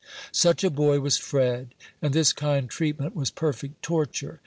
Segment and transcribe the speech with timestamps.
[0.31, 4.39] Such a boy was Fred; and this kind treatment was perfect torture.